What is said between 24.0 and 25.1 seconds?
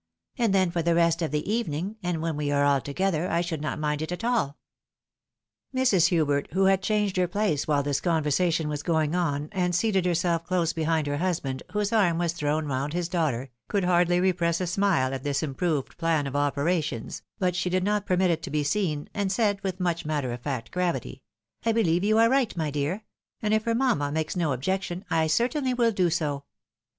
makes no objection,